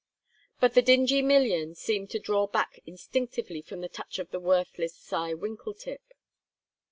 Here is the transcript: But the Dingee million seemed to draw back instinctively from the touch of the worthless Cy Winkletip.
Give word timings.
But 0.59 0.73
the 0.73 0.81
Dingee 0.81 1.21
million 1.21 1.75
seemed 1.75 2.09
to 2.09 2.17
draw 2.19 2.47
back 2.47 2.79
instinctively 2.87 3.61
from 3.61 3.81
the 3.81 3.87
touch 3.87 4.17
of 4.17 4.31
the 4.31 4.39
worthless 4.39 4.95
Cy 4.95 5.35
Winkletip. 5.35 6.01